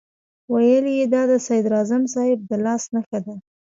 ویل 0.53 0.85
یې 0.97 1.05
دا 1.13 1.21
د 1.31 1.33
صدراعظم 1.47 2.03
صاحب 2.13 2.39
د 2.49 2.51
لاس 2.65 2.83
نښه 2.93 3.19
ده. 3.25 3.35